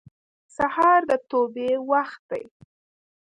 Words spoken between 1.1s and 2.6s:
توبې وخت دی.